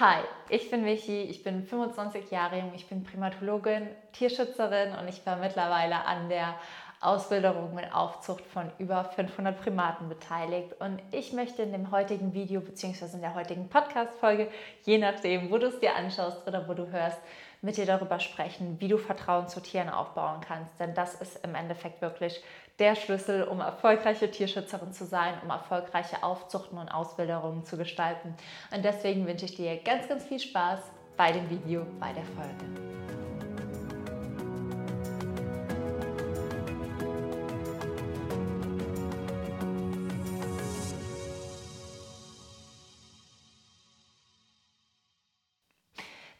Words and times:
Hi, 0.00 0.22
ich 0.48 0.70
bin 0.70 0.82
Michi, 0.82 1.24
ich 1.24 1.42
bin 1.42 1.62
25 1.62 2.30
Jahre 2.30 2.56
jung, 2.56 2.72
ich 2.74 2.86
bin 2.86 3.04
Primatologin, 3.04 3.86
Tierschützerin 4.12 4.94
und 4.98 5.08
ich 5.08 5.26
war 5.26 5.36
mittlerweile 5.36 6.06
an 6.06 6.30
der 6.30 6.54
Ausbildung 7.02 7.74
mit 7.74 7.94
Aufzucht 7.94 8.46
von 8.46 8.72
über 8.78 9.04
500 9.04 9.60
Primaten 9.60 10.08
beteiligt. 10.08 10.74
Und 10.80 11.02
ich 11.12 11.34
möchte 11.34 11.60
in 11.60 11.72
dem 11.72 11.90
heutigen 11.90 12.32
Video 12.32 12.62
bzw. 12.62 13.16
in 13.16 13.20
der 13.20 13.34
heutigen 13.34 13.68
Podcast-Folge, 13.68 14.48
je 14.84 14.96
nachdem, 14.96 15.50
wo 15.50 15.58
du 15.58 15.66
es 15.66 15.78
dir 15.80 15.94
anschaust 15.94 16.48
oder 16.48 16.66
wo 16.66 16.72
du 16.72 16.90
hörst, 16.90 17.18
mit 17.62 17.76
dir 17.76 17.86
darüber 17.86 18.20
sprechen, 18.20 18.80
wie 18.80 18.88
du 18.88 18.96
Vertrauen 18.96 19.48
zu 19.48 19.60
Tieren 19.60 19.88
aufbauen 19.88 20.40
kannst. 20.40 20.78
Denn 20.80 20.94
das 20.94 21.14
ist 21.14 21.44
im 21.44 21.54
Endeffekt 21.54 22.00
wirklich 22.00 22.42
der 22.78 22.94
Schlüssel, 22.94 23.44
um 23.44 23.60
erfolgreiche 23.60 24.30
Tierschützerin 24.30 24.92
zu 24.92 25.04
sein, 25.04 25.34
um 25.42 25.50
erfolgreiche 25.50 26.22
Aufzuchten 26.22 26.78
und 26.78 26.88
Ausbilderungen 26.88 27.64
zu 27.64 27.76
gestalten. 27.76 28.34
Und 28.74 28.84
deswegen 28.84 29.26
wünsche 29.26 29.44
ich 29.44 29.56
dir 29.56 29.76
ganz, 29.82 30.08
ganz 30.08 30.24
viel 30.24 30.40
Spaß 30.40 30.80
bei 31.16 31.32
dem 31.32 31.48
Video, 31.50 31.86
bei 31.98 32.12
der 32.12 32.24
Folge. 32.24 32.90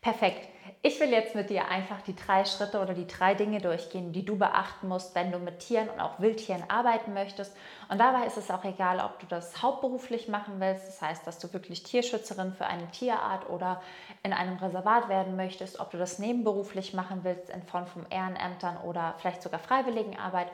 Perfekt. 0.01 0.50
Ich 0.83 0.99
will 0.99 1.11
jetzt 1.11 1.35
mit 1.35 1.51
dir 1.51 1.69
einfach 1.69 2.01
die 2.01 2.17
drei 2.17 2.47
Schritte 2.47 2.81
oder 2.81 2.95
die 2.95 3.07
drei 3.07 3.35
Dinge 3.35 3.61
durchgehen, 3.61 4.13
die 4.13 4.25
du 4.25 4.39
beachten 4.39 4.89
musst, 4.89 5.15
wenn 5.15 5.31
du 5.31 5.39
mit 5.39 5.59
Tieren 5.59 5.91
und 5.91 6.01
auch 6.01 6.21
Wildtieren 6.21 6.65
arbeiten 6.69 7.13
möchtest. 7.13 7.55
Und 7.91 7.99
dabei 8.01 8.25
ist 8.25 8.39
es 8.39 8.51
auch 8.51 8.65
egal, 8.65 8.99
ob 9.01 9.21
du 9.21 9.27
das 9.27 9.61
hauptberuflich 9.61 10.29
machen 10.29 10.55
willst, 10.59 10.89
das 10.89 11.03
heißt, 11.03 11.27
dass 11.27 11.39
du 11.39 11.53
wirklich 11.53 11.83
Tierschützerin 11.83 12.55
für 12.55 12.65
eine 12.65 12.91
Tierart 12.93 13.51
oder 13.51 13.83
in 14.23 14.33
einem 14.33 14.57
Reservat 14.57 15.11
werden 15.11 15.37
möchtest, 15.37 15.81
ob 15.81 15.91
du 15.91 15.99
das 15.99 16.19
nebenberuflich 16.19 16.95
machen 16.95 17.25
willst 17.25 17.51
in 17.51 17.63
Form 17.63 17.87
von 17.87 18.07
Ehrenämtern 18.09 18.79
oder 18.79 19.17
vielleicht 19.19 19.43
sogar 19.43 19.61
Freiwilligenarbeit 19.61 20.49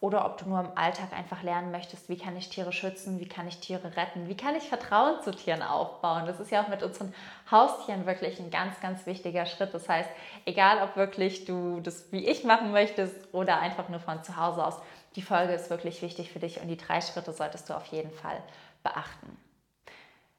oder 0.00 0.24
ob 0.24 0.38
du 0.38 0.48
nur 0.48 0.60
im 0.60 0.76
Alltag 0.76 1.12
einfach 1.12 1.42
lernen 1.42 1.70
möchtest, 1.70 2.08
wie 2.08 2.16
kann 2.16 2.34
ich 2.34 2.48
Tiere 2.48 2.72
schützen, 2.72 3.20
wie 3.20 3.28
kann 3.28 3.46
ich 3.46 3.60
Tiere 3.60 3.96
retten, 3.96 4.28
wie 4.28 4.36
kann 4.36 4.56
ich 4.56 4.64
Vertrauen 4.64 5.22
zu 5.22 5.30
Tieren 5.30 5.62
aufbauen. 5.62 6.24
Das 6.24 6.40
ist 6.40 6.50
ja 6.50 6.62
auch 6.64 6.68
mit 6.68 6.82
unseren 6.82 7.14
Haustieren 7.50 8.06
wirklich 8.06 8.40
ein 8.40 8.50
ganz, 8.50 8.80
ganz 8.80 9.04
wichtiger 9.04 9.44
Schritt. 9.44 9.74
Das 9.74 9.88
heißt, 9.88 10.08
egal 10.46 10.82
ob 10.82 10.96
wirklich 10.96 11.44
du 11.44 11.80
das 11.80 12.10
wie 12.12 12.26
ich 12.26 12.44
machen 12.44 12.72
möchtest 12.72 13.14
oder 13.34 13.60
einfach 13.60 13.90
nur 13.90 14.00
von 14.00 14.24
zu 14.24 14.36
Hause 14.36 14.64
aus, 14.64 14.76
die 15.16 15.22
Folge 15.22 15.52
ist 15.52 15.68
wirklich 15.68 16.00
wichtig 16.00 16.32
für 16.32 16.38
dich 16.38 16.62
und 16.62 16.68
die 16.68 16.78
drei 16.78 17.02
Schritte 17.02 17.32
solltest 17.32 17.68
du 17.68 17.74
auf 17.74 17.86
jeden 17.86 18.12
Fall 18.12 18.42
beachten. 18.82 19.36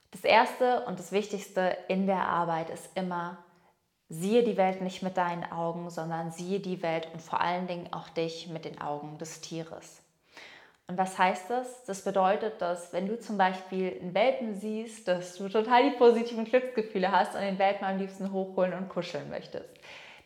Das 0.10 0.24
Erste 0.24 0.86
und 0.86 0.98
das 0.98 1.12
Wichtigste 1.12 1.78
in 1.88 2.08
der 2.08 2.28
Arbeit 2.28 2.70
ist 2.72 2.90
immer, 2.96 3.38
Siehe 4.14 4.44
die 4.44 4.58
Welt 4.58 4.82
nicht 4.82 5.04
mit 5.04 5.16
deinen 5.16 5.50
Augen, 5.54 5.90
sondern 5.90 6.32
siehe 6.32 6.60
die 6.60 6.84
Welt 6.84 7.08
und 7.14 7.22
vor 7.22 7.40
allen 7.40 7.68
Dingen 7.68 7.94
auch 7.94 8.10
dich 8.10 8.50
mit 8.50 8.66
den 8.66 8.82
Augen 8.82 9.18
des 9.18 9.40
Tieres. 9.40 10.02
Und 10.88 10.98
was 10.98 11.18
heißt 11.18 11.50
das? 11.50 11.86
Das 11.86 12.04
bedeutet, 12.04 12.62
dass 12.62 12.92
wenn 12.92 13.08
du 13.08 13.18
zum 13.18 13.38
Beispiel 13.38 13.98
einen 14.02 14.14
Welpen 14.14 14.60
siehst, 14.60 15.08
dass 15.08 15.38
du 15.38 15.48
total 15.48 15.90
die 15.90 15.96
positiven 15.96 16.44
Glücksgefühle 16.44 17.10
hast 17.10 17.36
und 17.36 17.42
den 17.42 17.58
Welpen 17.58 17.88
am 17.88 18.00
liebsten 18.00 18.34
hochholen 18.34 18.74
und 18.74 18.90
kuscheln 18.90 19.30
möchtest. 19.30 19.70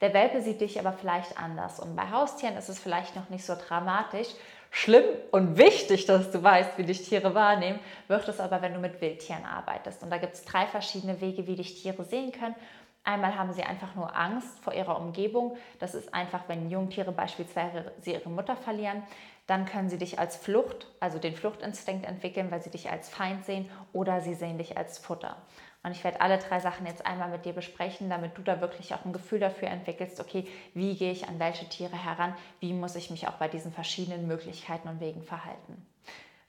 Der 0.02 0.16
Welpe 0.16 0.42
sieht 0.42 0.62
dich 0.62 0.80
aber 0.80 0.94
vielleicht 0.94 1.38
anders. 1.38 1.80
Und 1.80 1.96
bei 1.96 2.10
Haustieren 2.10 2.58
ist 2.58 2.70
es 2.70 2.80
vielleicht 2.80 3.16
noch 3.16 3.30
nicht 3.30 3.46
so 3.46 3.54
dramatisch. 3.56 4.30
Schlimm 4.72 5.06
und 5.30 5.60
wichtig, 5.60 6.08
dass 6.08 6.32
du 6.32 6.42
weißt, 6.42 6.80
wie 6.80 6.84
dich 6.84 7.08
Tiere 7.08 7.36
wahrnehmen, 7.36 7.80
wird 8.08 8.28
es 8.28 8.40
aber, 8.40 8.64
wenn 8.64 8.74
du 8.74 8.80
mit 8.80 9.00
Wildtieren 9.00 9.46
arbeitest. 9.46 10.02
Und 10.02 10.10
da 10.10 10.18
gibt 10.18 10.34
es 10.34 10.44
drei 10.44 10.66
verschiedene 10.66 11.22
Wege, 11.22 11.46
wie 11.46 11.56
dich 11.56 11.80
Tiere 11.80 12.04
sehen 12.04 12.32
können. 12.32 12.56
Einmal 13.06 13.38
haben 13.38 13.54
sie 13.54 13.64
einfach 13.64 13.94
nur 13.94 14.18
Angst 14.18 14.60
vor 14.62 14.74
ihrer 14.74 15.00
Umgebung. 15.00 15.56
Das 15.80 15.94
ist 15.94 16.14
einfach, 16.14 16.42
wenn 16.48 16.72
Jungtiere 16.72 17.12
beispielsweise 17.12 17.92
ihre 18.04 18.30
Mutter 18.30 18.56
verlieren. 18.56 19.04
Dann 19.46 19.66
können 19.66 19.90
sie 19.90 20.00
dich 20.00 20.18
als 20.18 20.36
Flucht, 20.36 20.88
also 21.00 21.20
den 21.20 21.36
Fluchtinstinkt 21.36 22.08
entwickeln, 22.08 22.50
weil 22.50 22.64
sie 22.64 22.72
dich 22.72 22.90
als 22.90 23.10
Feind 23.10 23.46
sehen 23.46 23.70
oder 23.94 24.22
sie 24.22 24.34
sehen 24.34 24.58
dich 24.58 24.76
als 24.76 24.98
Futter. 24.98 25.38
Und 25.84 25.92
ich 25.92 26.04
werde 26.04 26.20
alle 26.20 26.40
drei 26.40 26.60
Sachen 26.60 26.88
jetzt 26.88 27.06
einmal 27.06 27.30
mit 27.30 27.46
dir 27.46 27.54
besprechen, 27.54 28.10
damit 28.10 28.36
du 28.40 28.42
da 28.42 28.60
wirklich 28.60 28.96
auch 28.96 29.06
ein 29.06 29.14
Gefühl 29.14 29.40
dafür 29.40 29.68
entwickelst, 29.68 30.20
okay, 30.20 30.48
wie 30.74 30.96
gehe 30.96 31.12
ich 31.12 31.30
an 31.30 31.38
welche 31.38 31.70
Tiere 31.70 31.96
heran, 31.96 32.34
wie 32.60 32.74
muss 32.74 32.96
ich 32.96 33.12
mich 33.12 33.28
auch 33.28 33.36
bei 33.36 33.48
diesen 33.48 33.72
verschiedenen 33.72 34.26
Möglichkeiten 34.26 34.88
und 34.88 35.00
Wegen 35.00 35.22
verhalten. 35.22 35.86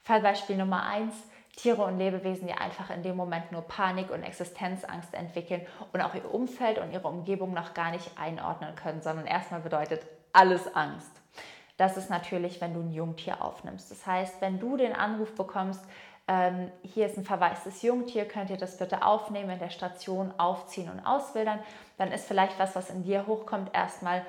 Fallbeispiel 0.01 0.57
Nummer 0.57 0.87
eins 0.87 1.13
Tiere 1.57 1.83
und 1.83 1.97
Lebewesen, 1.97 2.47
die 2.47 2.53
einfach 2.53 2.91
in 2.91 3.01
dem 3.03 3.17
Moment 3.17 3.51
nur 3.51 3.63
Panik 3.63 4.11
und 4.11 4.23
Existenzangst 4.23 5.13
entwickeln 5.13 5.65
und 5.91 6.01
auch 6.01 6.13
ihr 6.13 6.33
Umfeld 6.33 6.77
und 6.77 6.91
ihre 6.91 7.07
Umgebung 7.07 7.53
noch 7.53 7.73
gar 7.73 7.91
nicht 7.91 8.11
einordnen 8.17 8.75
können, 8.75 9.01
sondern 9.01 9.25
erstmal 9.25 9.61
bedeutet 9.61 10.05
alles 10.31 10.73
Angst. 10.75 11.11
Das 11.75 11.97
ist 11.97 12.09
natürlich, 12.09 12.61
wenn 12.61 12.73
du 12.73 12.81
ein 12.81 12.91
Jungtier 12.91 13.43
aufnimmst. 13.43 13.89
Das 13.89 14.05
heißt, 14.05 14.39
wenn 14.39 14.59
du 14.59 14.77
den 14.77 14.93
Anruf 14.93 15.33
bekommst, 15.35 15.83
ähm, 16.27 16.71
hier 16.83 17.07
ist 17.07 17.17
ein 17.17 17.23
verwaistes 17.23 17.81
Jungtier, 17.81 18.25
könnt 18.25 18.51
ihr 18.51 18.57
das 18.57 18.77
bitte 18.77 19.03
aufnehmen, 19.03 19.49
in 19.49 19.59
der 19.59 19.69
Station 19.69 20.33
aufziehen 20.37 20.89
und 20.89 20.99
auswildern, 20.99 21.59
dann 21.97 22.11
ist 22.11 22.27
vielleicht 22.27 22.59
was, 22.59 22.75
was 22.75 22.89
in 22.91 23.03
dir 23.03 23.25
hochkommt, 23.25 23.73
erstmal, 23.73 24.23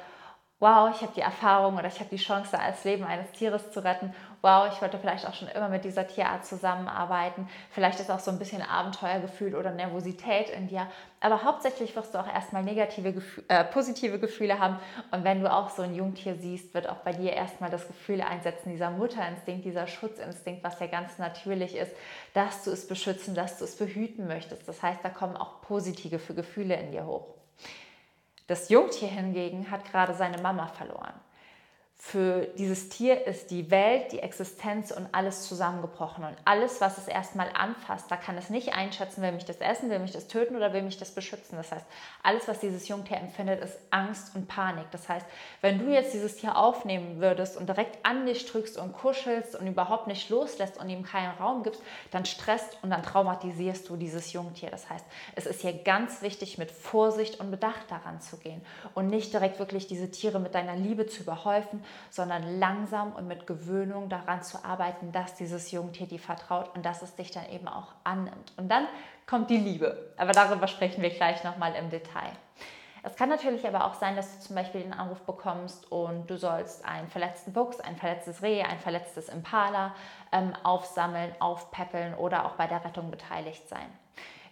wow, 0.61 0.91
ich 0.93 1.03
habe 1.03 1.13
die 1.15 1.21
Erfahrung 1.21 1.77
oder 1.77 1.87
ich 1.87 2.01
habe 2.01 2.11
die 2.11 2.17
Chance, 2.17 2.51
das 2.53 2.83
Leben 2.83 3.05
eines 3.05 3.31
Tieres 3.31 3.71
zu 3.71 3.85
retten. 3.85 4.13
Wow, 4.43 4.69
ich 4.73 4.81
wollte 4.83 4.99
vielleicht 4.99 5.27
auch 5.27 5.35
schon 5.35 5.49
immer 5.49 5.69
mit 5.69 5.85
dieser 5.85 6.07
Tierart 6.07 6.45
zusammenarbeiten. 6.47 7.49
Vielleicht 7.71 8.01
ist 8.01 8.11
auch 8.11 8.19
so 8.19 8.33
ein 8.33 8.41
bisschen 8.41 8.63
Abenteuergefühl 8.63 9.55
oder 9.55 9.71
Nervosität 9.71 10.51
in 10.51 10.67
dir. 10.67 10.89
Aber 11.21 11.45
hauptsächlich 11.45 11.95
wirst 11.95 12.15
du 12.15 12.19
auch 12.19 12.27
erstmal 12.27 12.65
negative, 12.65 13.23
äh, 13.47 13.65
positive 13.65 14.19
Gefühle 14.19 14.59
haben. 14.59 14.79
Und 15.13 15.23
wenn 15.23 15.41
du 15.41 15.53
auch 15.53 15.71
so 15.71 15.83
ein 15.83 15.95
Jungtier 15.95 16.35
siehst, 16.35 16.75
wird 16.75 16.89
auch 16.89 16.99
bei 16.99 17.13
dir 17.13 17.33
erstmal 17.33 17.71
das 17.71 17.87
Gefühl 17.87 18.21
einsetzen, 18.21 18.71
dieser 18.71 18.91
Mutterinstinkt, 18.91 19.65
dieser 19.65 19.87
Schutzinstinkt, 19.87 20.65
was 20.65 20.79
ja 20.81 20.87
ganz 20.87 21.19
natürlich 21.19 21.77
ist, 21.77 21.93
dass 22.35 22.65
du 22.65 22.73
es 22.73 22.87
beschützen, 22.87 23.37
dass 23.37 23.59
du 23.59 23.65
es 23.65 23.77
behüten 23.77 24.27
möchtest. 24.27 24.67
Das 24.67 24.83
heißt, 24.83 25.01
da 25.05 25.09
kommen 25.09 25.37
auch 25.37 25.61
positive 25.63 26.19
Gefühle 26.35 26.75
in 26.77 26.91
dir 26.93 27.07
hoch. 27.07 27.27
Das 28.49 28.71
Jungtier 28.71 29.09
hingegen 29.09 29.71
hat 29.71 29.85
gerade 29.85 30.15
seine 30.15 30.39
Mama 30.39 30.67
verloren. 30.69 31.13
Für 32.01 32.47
dieses 32.57 32.89
Tier 32.89 33.27
ist 33.27 33.51
die 33.51 33.73
Welt, 33.73 34.13
die 34.13 34.21
Existenz 34.21 34.93
und 34.93 35.09
alles 35.13 35.43
zusammengebrochen. 35.49 36.25
Und 36.25 36.37
alles, 36.45 36.81
was 36.81 36.97
es 36.97 37.09
erstmal 37.09 37.51
anfasst, 37.53 38.09
da 38.09 38.17
kann 38.17 38.39
es 38.39 38.51
nicht 38.51 38.73
einschätzen, 38.75 39.21
will 39.21 39.33
mich 39.33 39.45
das 39.45 39.57
essen, 39.57 39.91
will 39.91 39.99
mich 39.99 40.13
das 40.13 40.29
töten 40.29 40.55
oder 40.55 40.73
will 40.73 40.83
mich 40.83 40.97
das 40.97 41.11
beschützen. 41.11 41.57
Das 41.57 41.73
heißt, 41.73 41.85
alles, 42.23 42.47
was 42.47 42.61
dieses 42.61 42.87
Jungtier 42.87 43.17
empfindet, 43.17 43.63
ist 43.63 43.77
Angst 43.91 44.37
und 44.37 44.47
Panik. 44.47 44.87
Das 44.93 45.09
heißt, 45.09 45.27
wenn 45.61 45.81
du 45.81 45.93
jetzt 45.93 46.15
dieses 46.15 46.37
Tier 46.37 46.57
aufnehmen 46.57 47.21
würdest 47.21 47.57
und 47.57 47.69
direkt 47.69 47.99
an 48.07 48.27
dich 48.27 48.47
drückst 48.47 48.79
und 48.79 48.93
kuschelst 48.93 49.57
und 49.57 49.67
überhaupt 49.67 50.07
nicht 50.07 50.31
loslässt 50.31 50.79
und 50.79 50.89
ihm 50.89 51.03
keinen 51.03 51.37
Raum 51.37 51.65
gibst, 51.65 51.83
dann 52.13 52.25
stresst 52.25 52.79
und 52.83 52.91
dann 52.91 53.03
traumatisierst 53.03 53.89
du 53.89 53.97
dieses 53.97 54.33
Jungtier. 54.33 54.71
Das 54.71 54.89
heißt, 54.89 55.05
es 55.35 55.47
ist 55.47 55.63
hier 55.63 55.73
ganz 55.73 56.23
wichtig, 56.23 56.59
mit 56.59 56.71
Vorsicht 56.71 57.41
und 57.41 57.51
Bedacht 57.51 57.91
daran 57.91 58.21
zu 58.21 58.37
gehen 58.39 58.63
und 58.95 59.09
nicht 59.09 59.33
direkt 59.33 59.59
wirklich 59.59 59.89
diese 59.89 60.13
Tiere 60.13 60.39
mit 60.39 60.55
deiner 60.55 60.77
Liebe 60.77 61.07
zu 61.07 61.23
überhäufen, 61.23 61.83
sondern 62.11 62.59
langsam 62.59 63.13
und 63.13 63.27
mit 63.27 63.47
Gewöhnung 63.47 64.09
daran 64.09 64.43
zu 64.43 64.65
arbeiten, 64.65 65.13
dass 65.13 65.35
dieses 65.35 65.71
Jungtier 65.71 66.07
dir 66.07 66.19
vertraut 66.19 66.75
und 66.75 66.85
dass 66.85 67.03
es 67.03 67.15
dich 67.15 67.31
dann 67.31 67.49
eben 67.51 67.69
auch 67.69 67.93
annimmt. 68.05 68.53
Und 68.57 68.69
dann 68.69 68.87
kommt 69.27 69.51
die 69.51 69.59
Liebe. 69.59 70.13
Aber 70.17 70.33
darüber 70.33 70.67
sprechen 70.69 71.03
wir 71.03 71.11
gleich 71.11 71.45
nochmal 71.45 71.75
im 71.75 71.91
Detail. 71.91 72.33
Es 73.03 73.17
kann 73.17 73.29
natürlich 73.29 73.67
aber 73.67 73.87
auch 73.87 73.95
sein, 73.95 74.17
dass 74.17 74.37
du 74.37 74.45
zum 74.45 74.57
Beispiel 74.57 74.83
den 74.83 74.93
Anruf 74.93 75.21
bekommst 75.23 75.91
und 75.91 76.29
du 76.29 76.37
sollst 76.37 76.85
einen 76.85 77.09
verletzten 77.09 77.53
Fuchs, 77.53 77.81
ein 77.81 77.97
verletztes 77.97 78.43
Reh, 78.43 78.63
ein 78.63 78.79
verletztes 78.79 79.29
Impala 79.29 79.95
ähm, 80.33 80.53
aufsammeln, 80.65 81.33
aufpäppeln 81.39 82.15
oder 82.15 82.45
auch 82.45 82.53
bei 82.53 82.67
der 82.67 82.85
Rettung 82.85 83.11
beteiligt 83.11 83.69
sein. 83.69 83.87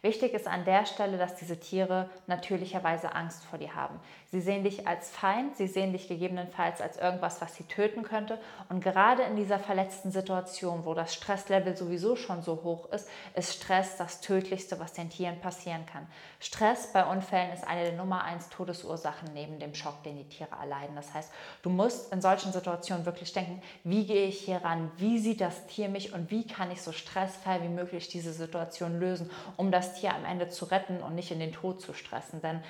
Wichtig 0.03 0.35
ist 0.35 0.47
an 0.47 0.65
der 0.65 0.87
Stelle, 0.87 1.19
dass 1.19 1.35
diese 1.37 1.59
Tiere 1.59 2.11
natürlicherweise 2.27 3.15
Angst 3.15 3.45
vor 3.45 3.59
dir 3.59 3.75
haben. 3.75 3.99
Sie 4.31 4.41
sehen 4.41 4.65
dich 4.65 4.87
als 4.87 5.11
Feind, 5.11 5.57
sie 5.57 5.67
sehen 5.67 5.93
dich 5.93 6.09
gegebenenfalls 6.09 6.81
als 6.81 6.99
irgendwas, 6.99 7.41
was 7.41 7.55
sie 7.55 7.65
töten 7.65 8.03
könnte. 8.03 8.39
Und 8.69 8.83
gerade 8.83 9.23
in 9.23 9.37
dieser 9.37 9.59
verletzten 9.59 10.11
Situation, 10.11 10.85
wo 10.85 10.95
das 10.95 11.15
Stresslevel 11.15 11.77
sowieso 11.77 12.17
schon 12.17 12.43
so 12.43 12.63
hoch 12.65 12.91
ist, 12.91 13.09
ist 13.35 13.55
Stress 13.55 13.97
das 13.97 14.21
Tödlichste, 14.21 14.81
was 14.81 14.93
den 14.93 15.11
Tieren 15.11 15.41
passieren 15.41 15.87
kann. 15.87 16.07
Stress 16.41 16.93
bei 16.93 17.05
Unfällen 17.05 17.53
ist 17.53 17.67
eine 17.67 17.85
der 17.85 17.93
Nummer 17.93 18.25
eins 18.25 18.49
Todesursachen 18.49 19.33
neben 19.33 19.59
dem 19.59 19.75
Schock, 19.75 20.03
den 20.03 20.17
die 20.17 20.29
Tiere 20.29 20.57
erleiden. 20.61 20.97
Das 20.97 21.15
heißt, 21.15 21.31
du 21.63 21.71
musst 21.71 22.13
in 22.13 22.21
solchen 22.21 22.53
Situationen 22.53 23.07
wirklich 23.07 23.33
denken, 23.33 23.63
wie 23.85 24.07
gehe 24.07 24.27
ich 24.27 24.41
hier 24.41 24.59
ran, 24.59 24.91
wie 24.97 25.19
sieht 25.19 25.41
das 25.41 25.67
Tier 25.67 25.89
mich 25.89 26.13
und 26.13 26.31
wie 26.31 26.47
kann 26.47 26.71
ich 26.71 26.83
so 26.83 26.93
stressfrei 26.93 27.63
wie 27.63 27.69
möglich 27.69 28.09
diese 28.09 28.33
Situation 28.33 28.99
lösen, 28.99 29.31
um 29.57 29.71
das 29.71 29.86
Tier 29.95 30.15
am 30.15 30.25
Ende 30.25 30.49
zu 30.49 30.67
retten 30.67 31.03
und 31.03 31.15
nicht 31.15 31.31
in 31.31 31.41
den 31.41 31.53
Tod 31.53 31.81
zu 31.81 31.93
stressen. 31.95 32.41
Denn 32.43 32.63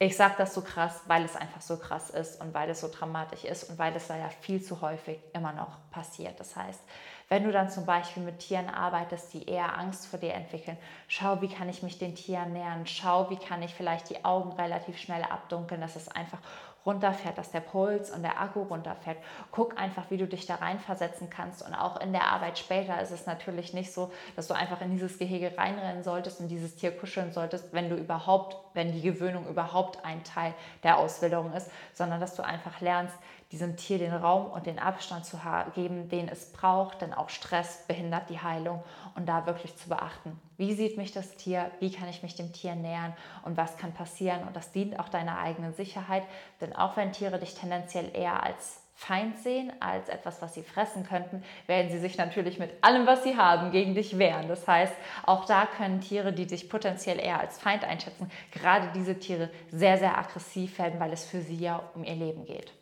Ich 0.00 0.16
sage 0.16 0.34
das 0.36 0.54
so 0.54 0.60
krass, 0.60 1.02
weil 1.06 1.24
es 1.24 1.36
einfach 1.36 1.60
so 1.60 1.78
krass 1.78 2.10
ist 2.10 2.40
und 2.40 2.52
weil 2.52 2.68
es 2.68 2.80
so 2.80 2.88
dramatisch 2.92 3.44
ist 3.44 3.70
und 3.70 3.78
weil 3.78 3.94
es 3.94 4.08
leider 4.08 4.28
viel 4.28 4.60
zu 4.60 4.80
häufig 4.80 5.18
immer 5.32 5.52
noch 5.52 5.78
passiert. 5.90 6.38
Das 6.40 6.56
heißt, 6.56 6.82
wenn 7.28 7.44
du 7.44 7.52
dann 7.52 7.70
zum 7.70 7.86
Beispiel 7.86 8.22
mit 8.24 8.40
Tieren 8.40 8.68
arbeitest, 8.68 9.32
die 9.32 9.48
eher 9.48 9.78
Angst 9.78 10.06
vor 10.08 10.18
dir 10.18 10.34
entwickeln, 10.34 10.76
schau, 11.06 11.40
wie 11.42 11.48
kann 11.48 11.68
ich 11.68 11.82
mich 11.84 11.96
den 11.96 12.16
Tieren 12.16 12.52
nähern, 12.52 12.86
schau, 12.86 13.30
wie 13.30 13.36
kann 13.36 13.62
ich 13.62 13.72
vielleicht 13.72 14.10
die 14.10 14.24
Augen 14.24 14.52
relativ 14.52 14.98
schnell 14.98 15.22
abdunkeln, 15.22 15.80
dass 15.80 15.94
es 15.96 16.08
einfach 16.08 16.40
runterfährt, 16.86 17.38
dass 17.38 17.50
der 17.50 17.60
Puls 17.60 18.10
und 18.10 18.22
der 18.22 18.40
Akku 18.40 18.62
runterfährt. 18.62 19.18
Guck 19.50 19.78
einfach, 19.78 20.10
wie 20.10 20.16
du 20.16 20.26
dich 20.26 20.46
da 20.46 20.56
reinversetzen 20.56 21.30
kannst. 21.30 21.66
Und 21.66 21.74
auch 21.74 22.00
in 22.00 22.12
der 22.12 22.24
Arbeit 22.24 22.58
später 22.58 23.00
ist 23.00 23.10
es 23.10 23.26
natürlich 23.26 23.72
nicht 23.72 23.92
so, 23.92 24.12
dass 24.36 24.48
du 24.48 24.54
einfach 24.54 24.80
in 24.80 24.90
dieses 24.90 25.18
Gehege 25.18 25.56
reinrennen 25.56 26.02
solltest 26.02 26.40
und 26.40 26.48
dieses 26.48 26.76
Tier 26.76 26.96
kuscheln 26.96 27.32
solltest, 27.32 27.72
wenn 27.72 27.88
du 27.88 27.96
überhaupt, 27.96 28.56
wenn 28.74 28.92
die 28.92 29.02
Gewöhnung 29.02 29.48
überhaupt 29.48 30.04
ein 30.04 30.22
Teil 30.24 30.54
der 30.82 30.98
Ausbildung 30.98 31.52
ist, 31.52 31.70
sondern 31.92 32.20
dass 32.20 32.34
du 32.34 32.44
einfach 32.44 32.80
lernst, 32.80 33.16
diesem 33.54 33.76
Tier 33.76 33.98
den 33.98 34.12
Raum 34.12 34.46
und 34.46 34.66
den 34.66 34.80
Abstand 34.80 35.24
zu 35.24 35.38
geben, 35.76 36.08
den 36.08 36.28
es 36.28 36.50
braucht, 36.50 37.02
denn 37.02 37.14
auch 37.14 37.28
Stress 37.28 37.84
behindert 37.86 38.28
die 38.28 38.40
Heilung 38.40 38.82
und 39.14 39.28
da 39.28 39.46
wirklich 39.46 39.76
zu 39.76 39.88
beachten, 39.88 40.40
wie 40.56 40.74
sieht 40.74 40.96
mich 40.96 41.12
das 41.12 41.36
Tier, 41.36 41.70
wie 41.78 41.92
kann 41.92 42.08
ich 42.08 42.24
mich 42.24 42.34
dem 42.34 42.52
Tier 42.52 42.74
nähern 42.74 43.14
und 43.44 43.56
was 43.56 43.76
kann 43.76 43.92
passieren 43.92 44.42
und 44.42 44.56
das 44.56 44.72
dient 44.72 44.98
auch 44.98 45.08
deiner 45.08 45.38
eigenen 45.38 45.72
Sicherheit, 45.72 46.24
denn 46.60 46.74
auch 46.74 46.96
wenn 46.96 47.12
Tiere 47.12 47.38
dich 47.38 47.54
tendenziell 47.54 48.10
eher 48.12 48.42
als 48.42 48.80
Feind 48.96 49.38
sehen 49.38 49.72
als 49.80 50.08
etwas, 50.08 50.42
was 50.42 50.54
sie 50.54 50.62
fressen 50.62 51.04
könnten, 51.04 51.44
werden 51.66 51.90
sie 51.90 51.98
sich 51.98 52.16
natürlich 52.16 52.58
mit 52.58 52.70
allem, 52.80 53.06
was 53.06 53.22
sie 53.22 53.36
haben, 53.36 53.70
gegen 53.70 53.94
dich 53.94 54.18
wehren. 54.18 54.48
Das 54.48 54.66
heißt, 54.66 54.94
auch 55.24 55.44
da 55.44 55.66
können 55.66 56.00
Tiere, 56.00 56.32
die 56.32 56.46
dich 56.46 56.68
potenziell 56.68 57.18
eher 57.18 57.40
als 57.40 57.58
Feind 57.58 57.84
einschätzen, 57.84 58.30
gerade 58.52 58.90
diese 58.94 59.18
Tiere 59.18 59.50
sehr, 59.70 59.98
sehr 59.98 60.16
aggressiv 60.16 60.78
werden, 60.78 60.98
weil 61.00 61.12
es 61.12 61.24
für 61.24 61.40
sie 61.40 61.56
ja 61.56 61.82
um 61.94 62.04
ihr 62.04 62.14
Leben 62.14 62.44
geht. 62.46 62.72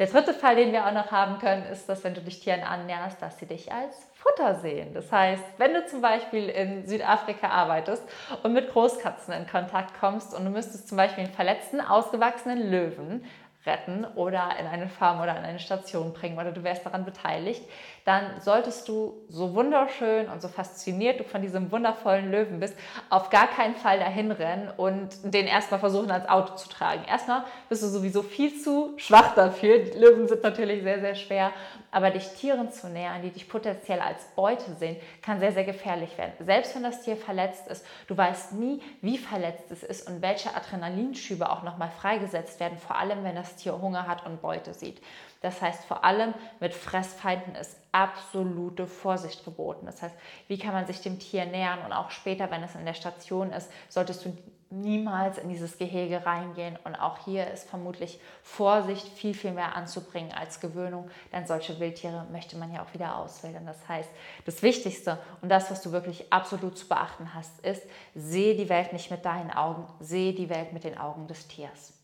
Der 0.00 0.06
dritte 0.06 0.32
Fall, 0.32 0.56
den 0.56 0.72
wir 0.72 0.86
auch 0.86 0.94
noch 0.94 1.10
haben 1.10 1.38
können, 1.38 1.66
ist, 1.66 1.86
dass 1.86 2.02
wenn 2.04 2.14
du 2.14 2.22
dich 2.22 2.40
Tieren 2.40 2.62
annäherst, 2.62 3.20
dass 3.20 3.38
sie 3.38 3.44
dich 3.44 3.70
als 3.70 3.94
Futter 4.14 4.54
sehen. 4.54 4.94
Das 4.94 5.12
heißt, 5.12 5.44
wenn 5.58 5.74
du 5.74 5.84
zum 5.84 6.00
Beispiel 6.00 6.48
in 6.48 6.86
Südafrika 6.86 7.48
arbeitest 7.48 8.02
und 8.42 8.54
mit 8.54 8.72
Großkatzen 8.72 9.34
in 9.34 9.46
Kontakt 9.46 10.00
kommst 10.00 10.34
und 10.34 10.46
du 10.46 10.50
müsstest 10.50 10.88
zum 10.88 10.96
Beispiel 10.96 11.24
einen 11.24 11.34
verletzten, 11.34 11.82
ausgewachsenen 11.82 12.70
Löwen 12.70 13.26
retten 13.66 14.06
oder 14.14 14.48
in 14.58 14.66
eine 14.66 14.88
Farm 14.88 15.20
oder 15.20 15.36
in 15.36 15.44
eine 15.44 15.58
Station 15.58 16.14
bringen 16.14 16.38
oder 16.38 16.52
du 16.52 16.64
wärst 16.64 16.86
daran 16.86 17.04
beteiligt, 17.04 17.60
dann 18.04 18.40
solltest 18.40 18.88
du 18.88 19.24
so 19.28 19.54
wunderschön 19.54 20.28
und 20.28 20.40
so 20.40 20.48
fasziniert 20.48 21.20
du 21.20 21.24
von 21.24 21.42
diesem 21.42 21.70
wundervollen 21.70 22.30
Löwen 22.30 22.60
bist, 22.60 22.74
auf 23.08 23.30
gar 23.30 23.46
keinen 23.48 23.74
Fall 23.74 23.98
dahin 23.98 24.32
rennen 24.32 24.70
und 24.76 25.08
den 25.22 25.46
erstmal 25.46 25.80
versuchen 25.80 26.10
ans 26.10 26.28
Auto 26.28 26.54
zu 26.54 26.68
tragen. 26.68 27.04
Erstmal 27.08 27.44
bist 27.68 27.82
du 27.82 27.88
sowieso 27.88 28.22
viel 28.22 28.60
zu 28.60 28.94
schwach 28.96 29.34
dafür. 29.34 29.78
Die 29.78 29.98
Löwen 29.98 30.28
sind 30.28 30.42
natürlich 30.42 30.82
sehr, 30.82 31.00
sehr 31.00 31.14
schwer, 31.14 31.52
aber 31.90 32.10
dich 32.10 32.28
Tieren 32.28 32.70
zu 32.70 32.88
nähern, 32.88 33.22
die 33.22 33.30
dich 33.30 33.48
potenziell 33.48 34.00
als 34.00 34.24
Beute 34.36 34.74
sehen, 34.78 34.96
kann 35.22 35.40
sehr, 35.40 35.52
sehr 35.52 35.64
gefährlich 35.64 36.16
werden. 36.16 36.32
Selbst 36.40 36.74
wenn 36.74 36.82
das 36.82 37.02
Tier 37.02 37.16
verletzt 37.16 37.68
ist, 37.68 37.84
du 38.06 38.16
weißt 38.16 38.52
nie, 38.52 38.82
wie 39.02 39.18
verletzt 39.18 39.70
es 39.70 39.82
ist 39.82 40.08
und 40.08 40.22
welche 40.22 40.54
Adrenalinschübe 40.54 41.50
auch 41.50 41.62
nochmal 41.62 41.90
freigesetzt 41.90 42.60
werden, 42.60 42.78
vor 42.78 42.96
allem 42.96 43.24
wenn 43.24 43.34
das 43.34 43.56
Tier 43.56 43.80
Hunger 43.80 44.06
hat 44.06 44.24
und 44.26 44.40
Beute 44.40 44.74
sieht. 44.74 45.00
Das 45.40 45.62
heißt, 45.62 45.84
vor 45.84 46.04
allem 46.04 46.34
mit 46.60 46.74
Fressfeinden 46.74 47.54
ist 47.54 47.76
absolute 47.92 48.86
Vorsicht 48.86 49.44
geboten. 49.44 49.86
Das 49.86 50.02
heißt, 50.02 50.14
wie 50.48 50.58
kann 50.58 50.74
man 50.74 50.86
sich 50.86 51.00
dem 51.00 51.18
Tier 51.18 51.46
nähern 51.46 51.80
und 51.84 51.92
auch 51.92 52.10
später, 52.10 52.50
wenn 52.50 52.62
es 52.62 52.74
in 52.74 52.84
der 52.84 52.94
Station 52.94 53.50
ist, 53.50 53.70
solltest 53.88 54.24
du 54.24 54.36
niemals 54.70 55.38
in 55.38 55.48
dieses 55.48 55.78
Gehege 55.78 56.24
reingehen. 56.24 56.78
Und 56.84 56.94
auch 56.94 57.18
hier 57.24 57.50
ist 57.50 57.68
vermutlich 57.68 58.20
Vorsicht 58.42 59.08
viel, 59.08 59.34
viel 59.34 59.52
mehr 59.52 59.74
anzubringen 59.76 60.32
als 60.32 60.60
Gewöhnung, 60.60 61.10
denn 61.32 61.46
solche 61.46 61.78
Wildtiere 61.80 62.26
möchte 62.30 62.56
man 62.56 62.72
ja 62.72 62.84
auch 62.84 62.94
wieder 62.94 63.16
auswählen. 63.16 63.66
Das 63.66 63.88
heißt, 63.88 64.08
das 64.46 64.62
Wichtigste 64.62 65.18
und 65.42 65.48
das, 65.48 65.70
was 65.70 65.82
du 65.82 65.92
wirklich 65.92 66.32
absolut 66.32 66.78
zu 66.78 66.86
beachten 66.86 67.34
hast, 67.34 67.58
ist, 67.60 67.82
sehe 68.14 68.54
die 68.54 68.68
Welt 68.68 68.92
nicht 68.92 69.10
mit 69.10 69.24
deinen 69.24 69.50
Augen, 69.50 69.86
sehe 69.98 70.32
die 70.32 70.48
Welt 70.48 70.72
mit 70.72 70.84
den 70.84 70.98
Augen 70.98 71.26
des 71.26 71.48
Tiers. 71.48 71.99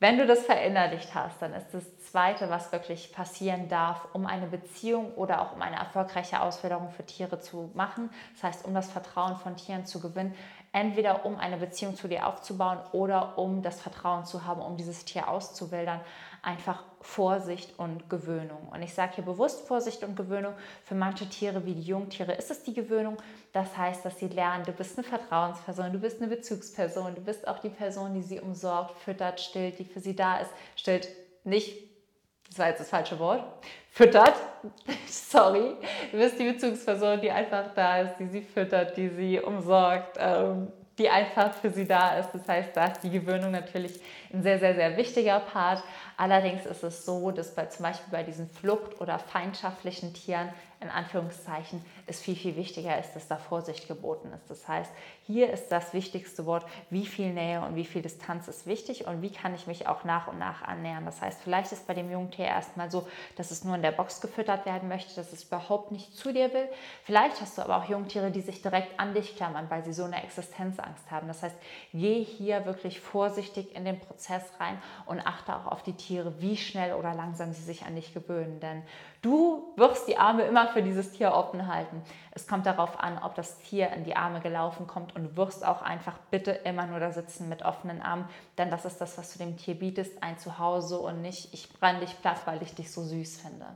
Wenn 0.00 0.16
du 0.16 0.26
das 0.26 0.46
verinnerlicht 0.46 1.12
hast, 1.12 1.42
dann 1.42 1.52
ist 1.54 1.74
das 1.74 1.98
Zweite, 1.98 2.48
was 2.50 2.70
wirklich 2.70 3.12
passieren 3.12 3.68
darf, 3.68 4.06
um 4.12 4.26
eine 4.26 4.46
Beziehung 4.46 5.12
oder 5.14 5.42
auch 5.42 5.56
um 5.56 5.60
eine 5.60 5.74
erfolgreiche 5.74 6.40
Ausbildung 6.40 6.90
für 6.90 7.04
Tiere 7.04 7.40
zu 7.40 7.72
machen, 7.74 8.08
das 8.34 8.44
heißt, 8.44 8.64
um 8.64 8.74
das 8.74 8.92
Vertrauen 8.92 9.36
von 9.36 9.56
Tieren 9.56 9.86
zu 9.86 9.98
gewinnen, 9.98 10.36
entweder 10.70 11.26
um 11.26 11.36
eine 11.36 11.56
Beziehung 11.56 11.96
zu 11.96 12.06
dir 12.06 12.28
aufzubauen 12.28 12.78
oder 12.92 13.38
um 13.38 13.60
das 13.60 13.80
Vertrauen 13.80 14.24
zu 14.24 14.44
haben, 14.46 14.62
um 14.62 14.76
dieses 14.76 15.04
Tier 15.04 15.28
auszuwildern, 15.28 16.00
einfach 16.48 16.82
Vorsicht 17.00 17.78
und 17.78 18.08
Gewöhnung. 18.08 18.68
Und 18.72 18.82
ich 18.82 18.94
sage 18.94 19.16
hier 19.16 19.24
bewusst 19.24 19.66
Vorsicht 19.68 20.02
und 20.02 20.16
Gewöhnung. 20.16 20.54
Für 20.84 20.94
manche 20.94 21.28
Tiere 21.28 21.64
wie 21.66 21.74
die 21.74 21.82
Jungtiere 21.82 22.32
ist 22.32 22.50
es 22.50 22.62
die 22.62 22.72
Gewöhnung. 22.72 23.18
Das 23.52 23.76
heißt, 23.76 24.04
dass 24.04 24.18
sie 24.18 24.28
lernen, 24.28 24.64
du 24.64 24.72
bist 24.72 24.98
eine 24.98 25.06
Vertrauensperson, 25.06 25.92
du 25.92 25.98
bist 25.98 26.22
eine 26.22 26.34
Bezugsperson, 26.34 27.14
du 27.14 27.20
bist 27.20 27.46
auch 27.46 27.58
die 27.58 27.68
Person, 27.68 28.14
die 28.14 28.22
sie 28.22 28.40
umsorgt, 28.40 28.98
füttert, 28.98 29.40
stillt, 29.40 29.78
die 29.78 29.84
für 29.84 30.00
sie 30.00 30.16
da 30.16 30.38
ist. 30.38 30.50
Stillt 30.74 31.08
nicht, 31.44 31.76
das 32.48 32.58
war 32.58 32.68
jetzt 32.68 32.80
das 32.80 32.88
falsche 32.88 33.18
Wort, 33.18 33.44
füttert, 33.90 34.34
sorry, 35.06 35.76
du 36.10 36.18
bist 36.18 36.38
die 36.38 36.50
Bezugsperson, 36.50 37.20
die 37.20 37.30
einfach 37.30 37.74
da 37.74 38.00
ist, 38.00 38.16
die 38.18 38.26
sie 38.26 38.42
füttert, 38.42 38.96
die 38.96 39.08
sie 39.10 39.40
umsorgt, 39.40 40.16
ähm, 40.18 40.72
die 40.98 41.08
einfach 41.08 41.54
für 41.54 41.70
sie 41.70 41.86
da 41.86 42.18
ist. 42.18 42.30
Das 42.32 42.46
heißt, 42.48 42.76
da 42.76 42.86
ist 42.86 43.02
die 43.02 43.10
Gewöhnung 43.10 43.52
natürlich 43.52 44.00
ein 44.32 44.42
sehr, 44.42 44.58
sehr, 44.58 44.74
sehr 44.74 44.96
wichtiger 44.96 45.40
Part. 45.40 45.82
Allerdings 46.16 46.66
ist 46.66 46.82
es 46.82 47.04
so, 47.04 47.30
dass 47.30 47.54
bei, 47.54 47.66
zum 47.66 47.84
Beispiel 47.84 48.10
bei 48.10 48.24
diesen 48.24 48.50
Flucht- 48.50 49.00
oder 49.00 49.18
feindschaftlichen 49.18 50.12
Tieren 50.12 50.48
in 50.80 50.90
Anführungszeichen 50.90 51.84
es 52.06 52.20
viel, 52.20 52.36
viel 52.36 52.56
wichtiger 52.56 52.98
ist, 52.98 53.14
dass 53.14 53.26
da 53.26 53.36
Vorsicht 53.36 53.88
geboten 53.88 54.32
ist. 54.32 54.48
Das 54.48 54.68
heißt, 54.68 54.92
hier 55.26 55.50
ist 55.52 55.68
das 55.68 55.92
wichtigste 55.92 56.46
Wort, 56.46 56.64
wie 56.90 57.04
viel 57.04 57.32
Nähe 57.32 57.60
und 57.62 57.74
wie 57.74 57.84
viel 57.84 58.00
Distanz 58.00 58.46
ist 58.46 58.66
wichtig 58.66 59.06
und 59.06 59.20
wie 59.20 59.30
kann 59.30 59.54
ich 59.54 59.66
mich 59.66 59.88
auch 59.88 60.04
nach 60.04 60.28
und 60.28 60.38
nach 60.38 60.62
annähern. 60.62 61.04
Das 61.04 61.20
heißt, 61.20 61.40
vielleicht 61.42 61.72
ist 61.72 61.86
bei 61.86 61.94
dem 61.94 62.10
Jungtier 62.10 62.46
erstmal 62.46 62.90
so, 62.90 63.08
dass 63.36 63.50
es 63.50 63.64
nur 63.64 63.74
in 63.74 63.82
der 63.82 63.90
Box 63.90 64.20
gefüttert 64.20 64.66
werden 64.66 64.88
möchte, 64.88 65.16
dass 65.16 65.32
es 65.32 65.44
überhaupt 65.44 65.90
nicht 65.90 66.16
zu 66.16 66.32
dir 66.32 66.52
will. 66.54 66.68
Vielleicht 67.02 67.40
hast 67.40 67.58
du 67.58 67.62
aber 67.62 67.76
auch 67.76 67.88
Jungtiere, 67.88 68.30
die 68.30 68.40
sich 68.40 68.62
direkt 68.62 68.98
an 69.00 69.14
dich 69.14 69.36
klammern, 69.36 69.66
weil 69.68 69.84
sie 69.84 69.92
so 69.92 70.04
eine 70.04 70.22
Existenzangst 70.22 71.10
haben. 71.10 71.26
Das 71.26 71.42
heißt, 71.42 71.56
geh 71.92 72.22
hier 72.22 72.66
wirklich 72.66 73.00
vorsichtig 73.00 73.74
in 73.74 73.84
den 73.84 73.98
Prozess 73.98 74.44
rein 74.60 74.80
und 75.06 75.20
achte 75.26 75.56
auch 75.56 75.66
auf 75.66 75.82
die 75.82 75.94
Tiere, 75.94 76.40
wie 76.40 76.56
schnell 76.56 76.94
oder 76.94 77.14
langsam 77.14 77.52
sie 77.52 77.62
sich 77.62 77.84
an 77.84 77.96
dich 77.96 78.14
gewöhnen. 78.14 78.60
Denn 78.60 78.82
Du 79.20 79.72
wirst 79.76 80.06
die 80.06 80.16
Arme 80.16 80.44
immer 80.44 80.68
für 80.68 80.82
dieses 80.82 81.10
Tier 81.10 81.32
offen 81.32 81.66
halten. 81.66 82.02
Es 82.30 82.46
kommt 82.46 82.66
darauf 82.66 83.00
an, 83.00 83.18
ob 83.18 83.34
das 83.34 83.58
Tier 83.58 83.90
in 83.90 84.04
die 84.04 84.14
Arme 84.14 84.40
gelaufen 84.40 84.86
kommt 84.86 85.16
und 85.16 85.36
wirst 85.36 85.66
auch 85.66 85.82
einfach 85.82 86.18
bitte 86.30 86.52
immer 86.52 86.86
nur 86.86 87.00
da 87.00 87.10
sitzen 87.10 87.48
mit 87.48 87.64
offenen 87.64 88.00
Armen, 88.00 88.28
denn 88.58 88.70
das 88.70 88.84
ist 88.84 89.00
das, 89.00 89.18
was 89.18 89.32
du 89.32 89.40
dem 89.40 89.56
Tier 89.56 89.76
bietest, 89.76 90.22
ein 90.22 90.38
Zuhause 90.38 91.00
und 91.00 91.20
nicht, 91.20 91.52
ich 91.52 91.72
brenne 91.72 92.00
dich 92.00 92.20
platt, 92.20 92.42
weil 92.44 92.62
ich 92.62 92.74
dich 92.74 92.92
so 92.92 93.02
süß 93.02 93.40
finde. 93.40 93.66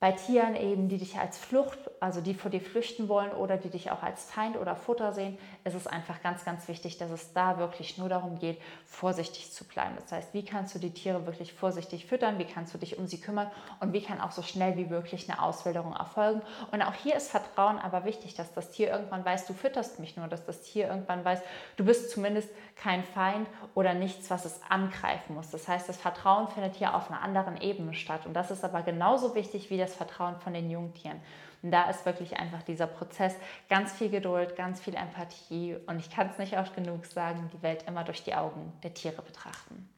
Bei 0.00 0.12
Tieren 0.12 0.54
eben, 0.54 0.88
die 0.88 0.98
dich 0.98 1.18
als 1.18 1.38
Flucht, 1.38 1.76
also 1.98 2.20
die 2.20 2.34
vor 2.34 2.52
dir 2.52 2.60
flüchten 2.60 3.08
wollen 3.08 3.32
oder 3.32 3.56
die 3.56 3.68
dich 3.68 3.90
auch 3.90 4.04
als 4.04 4.30
Feind 4.30 4.56
oder 4.56 4.76
Futter 4.76 5.12
sehen, 5.12 5.36
ist 5.64 5.74
es 5.74 5.88
einfach 5.88 6.22
ganz, 6.22 6.44
ganz 6.44 6.68
wichtig, 6.68 6.98
dass 6.98 7.10
es 7.10 7.32
da 7.32 7.58
wirklich 7.58 7.98
nur 7.98 8.08
darum 8.08 8.38
geht, 8.38 8.60
vorsichtig 8.84 9.52
zu 9.52 9.64
bleiben. 9.64 9.96
Das 9.96 10.12
heißt, 10.12 10.34
wie 10.34 10.44
kannst 10.44 10.72
du 10.72 10.78
die 10.78 10.92
Tiere 10.92 11.26
wirklich 11.26 11.52
vorsichtig 11.52 12.06
füttern, 12.06 12.38
wie 12.38 12.44
kannst 12.44 12.72
du 12.74 12.78
dich 12.78 12.96
um 12.96 13.08
sie 13.08 13.20
kümmern 13.20 13.50
und 13.80 13.92
wie 13.92 14.00
kann 14.00 14.20
auch 14.20 14.30
so 14.30 14.42
schnell 14.42 14.76
wie 14.76 14.84
möglich 14.84 15.28
eine 15.28 15.42
Auswilderung 15.42 15.94
erfolgen. 15.94 16.42
Und 16.70 16.80
auch 16.82 16.94
hier 16.94 17.16
ist 17.16 17.32
Vertrauen 17.32 17.78
aber 17.80 18.04
wichtig, 18.04 18.34
dass 18.34 18.52
das 18.54 18.70
Tier 18.70 18.90
irgendwann 18.90 19.24
weiß, 19.24 19.46
du 19.46 19.52
fütterst 19.52 19.98
mich 19.98 20.16
nur, 20.16 20.28
dass 20.28 20.46
das 20.46 20.62
Tier 20.62 20.86
irgendwann 20.86 21.24
weiß, 21.24 21.40
du 21.76 21.84
bist 21.84 22.12
zumindest 22.12 22.50
kein 22.76 23.02
Feind 23.02 23.48
oder 23.74 23.94
nichts, 23.94 24.30
was 24.30 24.44
es 24.44 24.60
angreifen 24.68 25.34
muss. 25.34 25.50
Das 25.50 25.66
heißt, 25.66 25.88
das 25.88 25.96
Vertrauen 25.96 26.46
findet 26.46 26.76
hier 26.76 26.94
auf 26.94 27.10
einer 27.10 27.20
anderen 27.20 27.60
Ebene 27.60 27.94
statt. 27.94 28.26
Und 28.26 28.34
das 28.34 28.52
ist 28.52 28.64
aber 28.64 28.82
genauso 28.82 29.34
wichtig 29.34 29.70
wie 29.70 29.76
das 29.76 29.87
das 29.88 29.96
Vertrauen 29.96 30.36
von 30.40 30.54
den 30.54 30.70
Jungtieren. 30.70 31.20
Und 31.62 31.72
da 31.72 31.90
ist 31.90 32.06
wirklich 32.06 32.36
einfach 32.36 32.62
dieser 32.62 32.86
Prozess 32.86 33.34
ganz 33.68 33.92
viel 33.92 34.10
Geduld, 34.10 34.54
ganz 34.54 34.80
viel 34.80 34.94
Empathie 34.94 35.76
und 35.86 35.98
ich 35.98 36.10
kann 36.10 36.28
es 36.28 36.38
nicht 36.38 36.56
oft 36.56 36.74
genug 36.74 37.04
sagen, 37.06 37.50
die 37.52 37.62
Welt 37.62 37.84
immer 37.88 38.04
durch 38.04 38.22
die 38.22 38.34
Augen 38.34 38.72
der 38.82 38.94
Tiere 38.94 39.22
betrachten. 39.22 39.88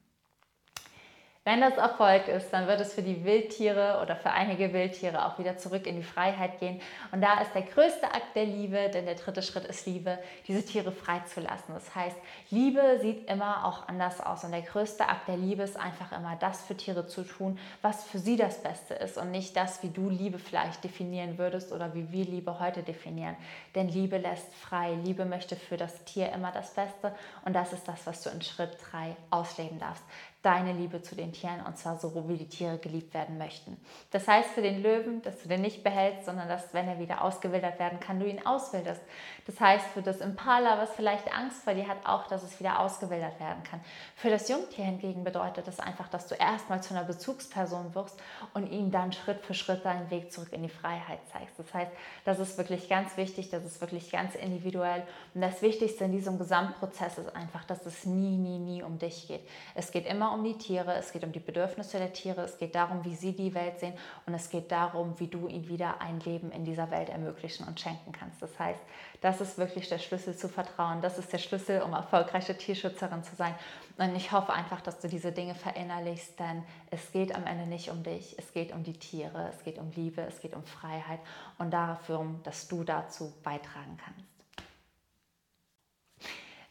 Wenn 1.43 1.63
das 1.63 1.79
Erfolg 1.79 2.29
ist, 2.29 2.51
dann 2.51 2.67
wird 2.69 2.83
es 2.83 2.93
für 2.93 3.01
die 3.01 3.25
Wildtiere 3.25 4.01
oder 4.03 4.15
für 4.15 4.31
einige 4.31 4.75
Wildtiere 4.75 5.25
auch 5.25 5.39
wieder 5.39 5.57
zurück 5.57 5.87
in 5.87 5.97
die 5.97 6.03
Freiheit 6.03 6.61
gehen. 6.61 6.83
Und 7.13 7.23
da 7.23 7.41
ist 7.41 7.55
der 7.55 7.63
größte 7.63 8.05
Akt 8.09 8.37
der 8.37 8.45
Liebe, 8.45 8.91
denn 8.91 9.07
der 9.07 9.15
dritte 9.15 9.41
Schritt 9.41 9.65
ist 9.65 9.87
Liebe, 9.87 10.19
diese 10.47 10.63
Tiere 10.63 10.93
freizulassen. 10.93 11.73
Das 11.73 11.95
heißt, 11.95 12.17
Liebe 12.51 12.99
sieht 13.01 13.27
immer 13.31 13.65
auch 13.65 13.89
anders 13.89 14.21
aus. 14.21 14.45
Und 14.45 14.53
der 14.53 14.61
größte 14.61 15.09
Akt 15.09 15.29
der 15.29 15.39
Liebe 15.39 15.63
ist 15.63 15.79
einfach 15.79 16.13
immer 16.13 16.37
das 16.37 16.61
für 16.61 16.77
Tiere 16.77 17.07
zu 17.07 17.23
tun, 17.23 17.59
was 17.81 18.05
für 18.05 18.19
sie 18.19 18.37
das 18.37 18.63
Beste 18.63 18.93
ist 18.93 19.17
und 19.17 19.31
nicht 19.31 19.57
das, 19.57 19.83
wie 19.83 19.89
du 19.89 20.11
Liebe 20.11 20.39
vielleicht 20.39 20.85
definieren 20.85 21.39
würdest 21.39 21.73
oder 21.73 21.95
wie 21.95 22.13
wir 22.13 22.27
Liebe 22.27 22.61
heute 22.61 22.83
definieren. 22.83 23.35
Denn 23.75 23.89
Liebe 23.89 24.19
lässt 24.19 24.55
frei. 24.57 24.93
Liebe 25.05 25.25
möchte 25.25 25.57
für 25.57 25.79
das 25.79 26.05
Tier 26.05 26.33
immer 26.33 26.53
das 26.53 26.75
Beste. 26.75 27.15
Und 27.47 27.55
das 27.55 27.73
ist 27.73 27.89
das, 27.89 28.07
was 28.07 28.23
du 28.23 28.29
in 28.29 28.43
Schritt 28.43 28.77
3 28.93 29.17
ausleben 29.31 29.79
darfst 29.79 30.05
deine 30.43 30.73
Liebe 30.73 31.03
zu 31.03 31.15
den 31.15 31.33
Tieren 31.33 31.61
und 31.67 31.77
zwar 31.77 31.99
so, 31.99 32.29
wie 32.29 32.37
die 32.37 32.49
Tiere 32.49 32.79
geliebt 32.79 33.13
werden 33.13 33.37
möchten. 33.37 33.77
Das 34.11 34.27
heißt 34.27 34.51
für 34.51 34.63
den 34.63 34.83
Löwen, 34.83 35.21
dass 35.21 35.43
du 35.43 35.49
den 35.49 35.61
nicht 35.61 35.85
behältst, 35.85 36.25
sondern 36.25 36.49
dass, 36.49 36.73
wenn 36.73 36.89
er 36.89 36.99
wieder 36.99 37.23
ausgewildert 37.23 37.79
werden 37.79 38.01
kann, 38.01 38.19
du 38.19 38.27
ihn 38.27 38.45
auswilderst. 38.47 39.03
Das 39.47 39.61
heißt 39.61 39.87
für 39.89 40.01
das 40.01 40.21
Impala, 40.21 40.79
was 40.79 40.91
vielleicht 40.93 41.31
Angst 41.35 41.63
vor 41.63 41.75
dir 41.75 41.87
hat, 41.87 41.99
auch, 42.05 42.27
dass 42.27 42.43
es 42.43 42.59
wieder 42.59 42.81
ausgewildert 42.81 43.39
werden 43.39 43.63
kann. 43.65 43.81
Für 44.17 44.31
das 44.31 44.49
Jungtier 44.49 44.85
hingegen 44.87 45.25
bedeutet 45.25 45.67
das 45.67 45.79
einfach, 45.79 46.09
dass 46.09 46.27
du 46.27 46.35
erstmal 46.35 46.83
zu 46.83 46.95
einer 46.95 47.05
Bezugsperson 47.05 47.95
wirst 47.95 48.19
und 48.55 48.71
ihm 48.71 48.91
dann 48.91 49.13
Schritt 49.13 49.45
für 49.45 49.53
Schritt 49.53 49.85
deinen 49.85 50.11
Weg 50.11 50.33
zurück 50.33 50.53
in 50.53 50.63
die 50.63 50.71
Freiheit 50.71 51.21
zeigst. 51.31 51.59
Das 51.59 51.75
heißt, 51.75 51.93
das 52.25 52.39
ist 52.39 52.57
wirklich 52.57 52.89
ganz 52.89 53.19
wichtig, 53.19 53.51
das 53.51 53.65
ist 53.65 53.81
wirklich 53.83 54.11
ganz 54.11 54.35
individuell. 54.35 55.03
Und 55.35 55.43
das 55.43 55.61
Wichtigste 55.61 56.05
in 56.05 56.13
diesem 56.13 56.39
Gesamtprozess 56.39 57.19
ist 57.19 57.37
einfach, 57.37 57.65
dass 57.65 57.85
es 57.85 58.07
nie, 58.07 58.39
nie, 58.39 58.59
nie 58.59 58.83
um 58.83 58.99
dich 58.99 59.29
geht. 59.29 59.47
Es 59.75 59.91
geht 59.91 60.07
immer 60.07 60.30
um 60.33 60.45
die 60.45 60.57
Tiere, 60.57 60.95
es 60.95 61.13
geht 61.13 61.25
um 61.25 61.33
die 61.33 61.41
Bedürfnisse 61.41 61.99
der 61.99 62.13
Tiere, 62.13 62.43
es 62.43 62.59
geht 62.59 62.75
darum, 62.75 63.05
wie 63.05 63.15
sie 63.15 63.33
die 63.35 63.55
Welt 63.55 63.79
sehen 63.81 63.95
und 64.27 64.35
es 64.35 64.51
geht 64.51 64.71
darum, 64.73 65.19
wie 65.19 65.27
du 65.27 65.49
ihnen 65.49 65.69
wieder 65.69 66.01
ein 66.01 66.21
Leben 66.21 66.51
in 66.53 66.65
dieser 66.65 66.91
Welt 66.91 67.09
ermöglichen 67.09 67.67
und 67.67 67.81
schenken 67.81 68.13
kannst. 68.13 68.41
Das 68.41 68.59
heißt, 68.59 68.81
das 69.21 69.41
ist 69.41 69.59
wirklich 69.59 69.89
der 69.89 69.99
Schlüssel 69.99 70.37
zu 70.37 70.49
Vertrauen, 70.49 71.01
das 71.03 71.19
ist 71.19 71.33
der 71.33 71.39
Schlüssel, 71.39 71.83
um 71.83 71.93
erfolgreiche 71.93 72.57
Tierschützerin 72.57 73.23
zu 73.23 73.37
sein. 73.37 73.55
Und 73.99 74.17
ich 74.17 74.33
hoffe 74.33 74.53
einfach, 74.53 74.81
dass 74.81 74.99
du 75.01 75.09
diese 75.09 75.33
Dinge 75.33 75.55
verinnerlichst, 75.55 76.39
denn 76.39 76.63
es 76.91 77.13
geht 77.13 77.35
am 77.35 77.47
Ende 77.47 77.67
nicht 77.67 77.91
um 77.91 78.03
dich, 78.03 78.37
es 78.39 78.53
geht 78.53 78.73
um 78.73 78.83
die 78.83 78.99
Tiere, 78.99 79.51
es 79.55 79.63
geht 79.65 79.79
um 79.79 79.91
Liebe, 79.91 80.23
es 80.23 80.41
geht 80.41 80.55
um 80.55 80.65
Freiheit 80.65 81.21
und 81.59 81.71
dafür, 81.71 82.25
dass 82.45 82.69
du 82.69 82.85
dazu 82.85 83.33
beitragen 83.43 83.99
kannst. 84.03 84.30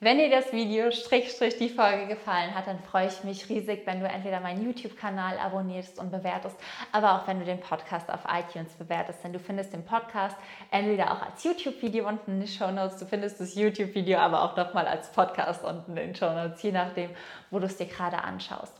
Wenn 0.01 0.17
dir 0.17 0.29
das 0.29 0.53
Video 0.53 0.91
Strich 0.91 1.29
Strich 1.29 1.57
die 1.57 1.67
Folge 1.67 2.07
gefallen 2.07 2.55
hat, 2.55 2.67
dann 2.67 2.79
freue 2.79 3.07
ich 3.07 3.25
mich 3.25 3.49
riesig, 3.49 3.85
wenn 3.85 3.99
du 3.99 4.07
entweder 4.07 4.39
meinen 4.39 4.63
YouTube-Kanal 4.63 5.37
abonnierst 5.37 5.99
und 5.99 6.09
bewertest, 6.09 6.55
aber 6.93 7.15
auch 7.15 7.27
wenn 7.27 7.39
du 7.39 7.45
den 7.45 7.59
Podcast 7.59 8.09
auf 8.09 8.21
iTunes 8.31 8.71
bewertest. 8.75 9.21
Denn 9.25 9.33
du 9.33 9.39
findest 9.39 9.73
den 9.73 9.83
Podcast 9.83 10.37
entweder 10.71 11.11
auch 11.11 11.21
als 11.21 11.43
YouTube-Video 11.43 12.07
unten 12.07 12.31
in 12.31 12.39
den 12.39 12.47
Show 12.47 12.71
Notes, 12.71 12.95
du 12.95 13.07
findest 13.07 13.41
das 13.41 13.55
YouTube-Video 13.55 14.19
aber 14.19 14.41
auch 14.43 14.55
nochmal 14.55 14.87
als 14.87 15.11
Podcast 15.11 15.65
unten 15.65 15.97
in 15.97 16.13
den 16.13 16.15
Show 16.15 16.31
Notes, 16.31 16.63
je 16.63 16.71
nachdem, 16.71 17.09
wo 17.51 17.59
du 17.59 17.65
es 17.65 17.75
dir 17.75 17.87
gerade 17.87 18.23
anschaust. 18.23 18.73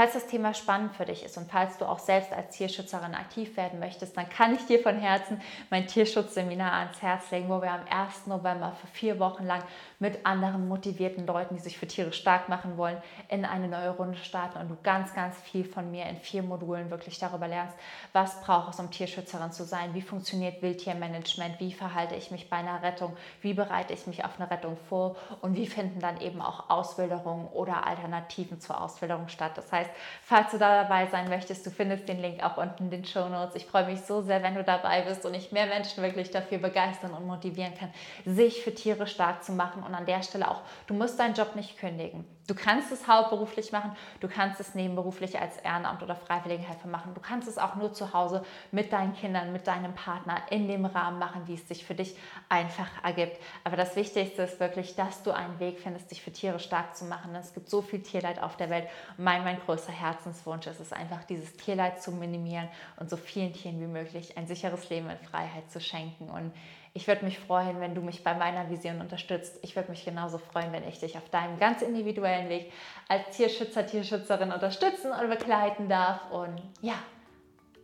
Falls 0.00 0.14
das 0.14 0.26
Thema 0.28 0.54
spannend 0.54 0.96
für 0.96 1.04
dich 1.04 1.22
ist 1.26 1.36
und 1.36 1.50
falls 1.50 1.76
du 1.76 1.84
auch 1.84 1.98
selbst 1.98 2.32
als 2.32 2.56
Tierschützerin 2.56 3.14
aktiv 3.14 3.54
werden 3.58 3.80
möchtest, 3.80 4.16
dann 4.16 4.30
kann 4.30 4.54
ich 4.54 4.64
dir 4.64 4.78
von 4.78 4.96
Herzen 4.96 5.42
mein 5.68 5.86
Tierschutzseminar 5.86 6.72
ans 6.72 7.02
Herz 7.02 7.30
legen, 7.30 7.50
wo 7.50 7.60
wir 7.60 7.70
am 7.70 7.82
1. 7.86 8.26
November 8.26 8.74
für 8.80 8.86
vier 8.86 9.18
Wochen 9.18 9.44
lang 9.44 9.62
mit 9.98 10.24
anderen 10.24 10.68
motivierten 10.68 11.26
Leuten, 11.26 11.56
die 11.56 11.60
sich 11.60 11.76
für 11.76 11.86
Tiere 11.86 12.14
stark 12.14 12.48
machen 12.48 12.78
wollen, 12.78 12.96
in 13.28 13.44
eine 13.44 13.68
neue 13.68 13.90
Runde 13.90 14.16
starten 14.16 14.58
und 14.58 14.70
du 14.70 14.78
ganz, 14.82 15.14
ganz 15.14 15.36
viel 15.36 15.66
von 15.66 15.90
mir 15.90 16.06
in 16.06 16.16
vier 16.16 16.42
Modulen 16.42 16.88
wirklich 16.88 17.18
darüber 17.18 17.46
lernst, 17.46 17.76
was 18.14 18.40
braucht 18.40 18.72
es, 18.72 18.80
um 18.80 18.90
Tierschützerin 18.90 19.52
zu 19.52 19.64
sein, 19.64 19.92
wie 19.92 20.00
funktioniert 20.00 20.62
Wildtiermanagement, 20.62 21.60
wie 21.60 21.74
verhalte 21.74 22.14
ich 22.14 22.30
mich 22.30 22.48
bei 22.48 22.56
einer 22.56 22.82
Rettung, 22.82 23.14
wie 23.42 23.52
bereite 23.52 23.92
ich 23.92 24.06
mich 24.06 24.24
auf 24.24 24.40
eine 24.40 24.50
Rettung 24.50 24.78
vor 24.88 25.16
und 25.42 25.56
wie 25.56 25.66
finden 25.66 26.00
dann 26.00 26.22
eben 26.22 26.40
auch 26.40 26.70
Auswilderungen 26.70 27.48
oder 27.48 27.86
Alternativen 27.86 28.62
zur 28.62 28.80
Auswilderung 28.80 29.28
statt. 29.28 29.52
Das 29.56 29.70
heißt, 29.70 29.89
heißt, 29.90 29.96
falls 30.22 30.50
du 30.52 30.58
da 30.58 30.82
dabei 30.82 31.06
sein 31.06 31.28
möchtest, 31.28 31.66
du 31.66 31.70
findest 31.70 32.08
den 32.08 32.20
Link 32.20 32.42
auch 32.42 32.56
unten 32.56 32.84
in 32.84 32.90
den 32.90 33.04
Show 33.04 33.28
Notes. 33.28 33.54
Ich 33.56 33.66
freue 33.66 33.86
mich 33.86 34.00
so 34.02 34.22
sehr, 34.22 34.42
wenn 34.42 34.54
du 34.54 34.64
dabei 34.64 35.02
bist 35.02 35.24
und 35.24 35.34
ich 35.34 35.52
mehr 35.52 35.66
Menschen 35.66 36.02
wirklich 36.02 36.30
dafür 36.30 36.58
begeistern 36.58 37.12
und 37.12 37.26
motivieren 37.26 37.74
kann, 37.74 37.92
sich 38.24 38.62
für 38.62 38.74
Tiere 38.74 39.06
stark 39.06 39.44
zu 39.44 39.52
machen. 39.52 39.82
Und 39.82 39.94
an 39.94 40.06
der 40.06 40.22
Stelle 40.22 40.50
auch, 40.50 40.62
du 40.86 40.94
musst 40.94 41.18
deinen 41.18 41.34
Job 41.34 41.56
nicht 41.56 41.78
kündigen. 41.78 42.24
Du 42.46 42.54
kannst 42.54 42.90
es 42.90 43.06
hauptberuflich 43.06 43.70
machen, 43.70 43.92
du 44.18 44.26
kannst 44.26 44.58
es 44.58 44.74
nebenberuflich 44.74 45.38
als 45.38 45.56
Ehrenamt 45.58 46.02
oder 46.02 46.16
Freiwilligenhelfer 46.16 46.88
machen. 46.88 47.14
Du 47.14 47.20
kannst 47.20 47.46
es 47.46 47.58
auch 47.58 47.76
nur 47.76 47.92
zu 47.92 48.12
Hause 48.12 48.44
mit 48.72 48.92
deinen 48.92 49.14
Kindern, 49.14 49.52
mit 49.52 49.66
deinem 49.68 49.94
Partner 49.94 50.42
in 50.50 50.66
dem 50.66 50.84
Rahmen 50.84 51.18
machen, 51.20 51.42
wie 51.46 51.54
es 51.54 51.68
sich 51.68 51.84
für 51.84 51.94
dich 51.94 52.16
einfach 52.48 52.88
ergibt. 53.04 53.36
Aber 53.62 53.76
das 53.76 53.94
Wichtigste 53.94 54.42
ist 54.42 54.58
wirklich, 54.58 54.96
dass 54.96 55.22
du 55.22 55.30
einen 55.30 55.60
Weg 55.60 55.78
findest, 55.78 56.10
dich 56.10 56.22
für 56.22 56.32
Tiere 56.32 56.58
stark 56.58 56.96
zu 56.96 57.04
machen. 57.04 57.34
Es 57.36 57.54
gibt 57.54 57.70
so 57.70 57.82
viel 57.82 58.02
Tierleid 58.02 58.42
auf 58.42 58.56
der 58.56 58.68
Welt. 58.68 58.88
Mein, 59.16 59.44
mein 59.44 59.60
größter 59.60 59.92
Herzenswunsch 59.92 60.66
ist 60.66 60.80
es 60.80 60.92
einfach, 60.92 61.22
dieses 61.24 61.56
Tierleid 61.56 62.02
zu 62.02 62.10
minimieren 62.10 62.68
und 62.96 63.10
so 63.10 63.16
vielen 63.16 63.52
Tieren 63.52 63.80
wie 63.80 63.86
möglich 63.86 64.36
ein 64.36 64.48
sicheres 64.48 64.90
Leben 64.90 65.08
in 65.08 65.18
Freiheit 65.18 65.70
zu 65.70 65.80
schenken. 65.80 66.28
Und 66.30 66.52
ich 66.92 67.06
würde 67.06 67.24
mich 67.24 67.38
freuen, 67.38 67.80
wenn 67.80 67.94
du 67.94 68.00
mich 68.00 68.24
bei 68.24 68.34
meiner 68.34 68.68
Vision 68.68 69.00
unterstützt. 69.00 69.58
Ich 69.62 69.76
würde 69.76 69.90
mich 69.90 70.04
genauso 70.04 70.38
freuen, 70.38 70.72
wenn 70.72 70.86
ich 70.88 70.98
dich 70.98 71.16
auf 71.16 71.28
deinem 71.28 71.58
ganz 71.58 71.82
individuellen 71.82 72.48
Weg 72.48 72.72
als 73.08 73.36
Tierschützer, 73.36 73.86
Tierschützerin 73.86 74.50
unterstützen 74.50 75.12
und 75.12 75.30
begleiten 75.30 75.88
darf. 75.88 76.30
Und 76.30 76.60
ja, 76.80 76.94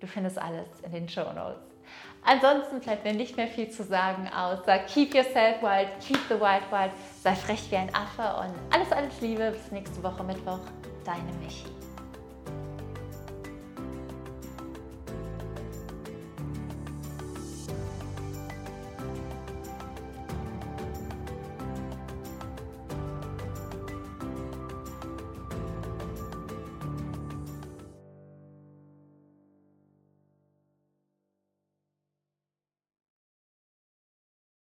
du 0.00 0.06
findest 0.06 0.38
alles 0.38 0.80
in 0.82 0.92
den 0.92 1.08
Show 1.08 1.32
Notes. 1.32 1.62
Ansonsten 2.24 2.80
bleibt 2.80 3.04
mir 3.04 3.14
nicht 3.14 3.36
mehr 3.36 3.46
viel 3.46 3.70
zu 3.70 3.84
sagen, 3.84 4.28
außer 4.28 4.80
keep 4.80 5.14
yourself 5.14 5.62
wild, 5.62 5.88
keep 6.00 6.18
the 6.28 6.34
wild 6.34 6.64
wild, 6.72 6.90
sei 7.22 7.36
frech 7.36 7.70
wie 7.70 7.76
ein 7.76 7.94
Affe 7.94 8.40
und 8.40 8.74
alles, 8.74 8.90
alles 8.90 9.20
Liebe. 9.20 9.52
Bis 9.52 9.70
nächste 9.70 10.02
Woche 10.02 10.24
Mittwoch. 10.24 10.58
Deine 11.04 11.32
Michi. 11.40 11.66